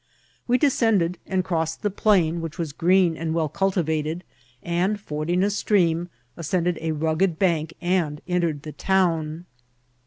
We 0.47 0.57
de 0.57 0.65
scended 0.65 1.17
and 1.27 1.43
crossed 1.45 1.83
the 1.83 1.91
plain, 1.91 2.41
which 2.41 2.57
was 2.57 2.73
green 2.73 3.15
and 3.15 3.35
well 3.35 3.47
cultivated; 3.49 4.23
and, 4.63 4.99
fording 4.99 5.43
a 5.43 5.51
stream, 5.51 6.09
ascended 6.35 6.79
a 6.81 6.93
rug 6.93 7.19
ged 7.19 7.37
bank 7.37 7.75
and 7.81 8.19
entered 8.27 8.63
the 8.63 8.71
town. 8.71 9.45